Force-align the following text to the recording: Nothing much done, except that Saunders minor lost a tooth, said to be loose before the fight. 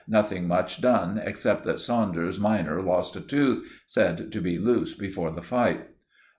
Nothing 0.07 0.47
much 0.47 0.81
done, 0.81 1.21
except 1.23 1.63
that 1.65 1.79
Saunders 1.79 2.39
minor 2.39 2.81
lost 2.81 3.15
a 3.15 3.21
tooth, 3.21 3.69
said 3.85 4.31
to 4.31 4.41
be 4.41 4.57
loose 4.57 4.95
before 4.95 5.29
the 5.29 5.43
fight. 5.43 5.89